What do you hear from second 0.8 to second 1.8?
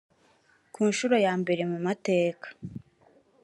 nshuro ya mbere mu